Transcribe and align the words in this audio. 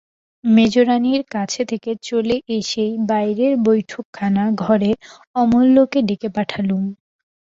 মেজোরানীর 0.43 1.21
কাছ 1.31 1.51
থেকে 1.69 1.91
চলে 2.03 2.35
এসেই 2.51 2.93
বাইরের 3.09 3.53
বৈঠকখানা-ঘরে 3.65 4.91
অমূল্যকে 5.35 5.99
ডেকে 6.07 6.29
পাঠালুম। 6.35 6.83